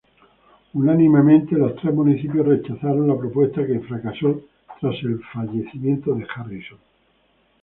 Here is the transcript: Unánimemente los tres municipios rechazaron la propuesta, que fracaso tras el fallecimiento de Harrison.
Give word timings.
Unánimemente 0.73 1.53
los 1.55 1.75
tres 1.75 1.93
municipios 1.93 2.43
rechazaron 2.43 3.07
la 3.07 3.15
propuesta, 3.19 3.63
que 3.67 3.81
fracaso 3.81 4.41
tras 4.79 4.95
el 5.03 5.21
fallecimiento 5.31 6.15
de 6.15 6.25
Harrison. 6.35 6.79